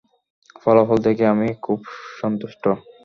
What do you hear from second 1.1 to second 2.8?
আমি খুব সন্তুষ্ট।